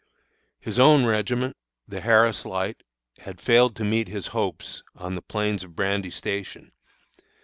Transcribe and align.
His 0.59 0.79
own 0.79 1.05
regiment, 1.05 1.55
the 1.87 2.01
Harris 2.01 2.43
Light, 2.43 2.81
had 3.19 3.39
failed 3.39 3.75
to 3.75 3.83
meet 3.83 4.07
his 4.07 4.25
hopes 4.33 4.81
on 4.95 5.13
the 5.13 5.21
plains 5.21 5.63
of 5.63 5.75
Brandy 5.75 6.09
Station. 6.09 6.71